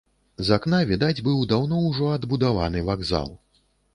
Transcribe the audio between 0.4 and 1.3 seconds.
З акна відаць